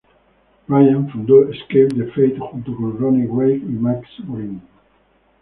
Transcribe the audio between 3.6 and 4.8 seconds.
Max Green.